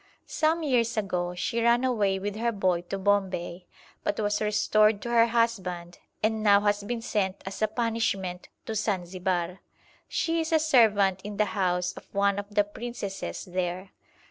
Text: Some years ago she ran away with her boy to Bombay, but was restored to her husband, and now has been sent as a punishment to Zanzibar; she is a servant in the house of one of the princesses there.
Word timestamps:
Some 0.25 0.63
years 0.63 0.97
ago 0.97 1.35
she 1.35 1.61
ran 1.61 1.83
away 1.83 2.17
with 2.17 2.35
her 2.37 2.51
boy 2.51 2.81
to 2.89 2.97
Bombay, 2.97 3.67
but 4.03 4.19
was 4.19 4.41
restored 4.41 4.99
to 5.03 5.11
her 5.11 5.27
husband, 5.27 5.99
and 6.23 6.41
now 6.41 6.61
has 6.61 6.83
been 6.83 7.03
sent 7.03 7.35
as 7.45 7.61
a 7.61 7.67
punishment 7.67 8.49
to 8.65 8.73
Zanzibar; 8.73 9.59
she 10.07 10.39
is 10.41 10.51
a 10.51 10.57
servant 10.57 11.21
in 11.23 11.37
the 11.37 11.45
house 11.53 11.91
of 11.93 12.07
one 12.15 12.39
of 12.39 12.55
the 12.55 12.63
princesses 12.63 13.45
there. 13.45 13.91